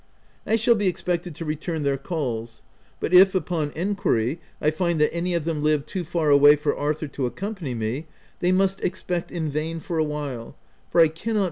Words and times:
I 0.47 0.55
shall 0.55 0.73
be 0.73 0.87
expected 0.87 1.35
to 1.35 1.45
return 1.45 1.83
their 1.83 1.95
calls, 1.95 2.63
but 2.99 3.13
if, 3.13 3.35
upon 3.35 3.69
enquiry, 3.75 4.41
I 4.59 4.71
find 4.71 4.99
that 4.99 5.13
any 5.13 5.35
of 5.35 5.43
them 5.45 5.61
live 5.61 5.85
too 5.85 6.03
far 6.03 6.31
away 6.31 6.55
for 6.55 6.75
Arthur 6.75 7.07
to 7.09 7.27
accompany 7.27 7.75
me, 7.75 8.07
they 8.39 8.51
must 8.51 8.81
expect 8.81 9.31
in 9.31 9.51
vain 9.51 9.79
for 9.79 9.99
a 9.99 10.03
while, 10.03 10.55
for 10.89 11.01
I 11.01 11.05
cannot 11.07 11.11
OP 11.13 11.23
WILDFELL 11.25 11.33
HALL. 11.35 11.39